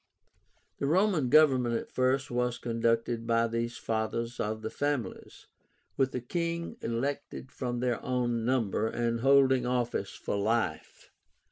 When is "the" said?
0.79-0.87, 4.63-4.71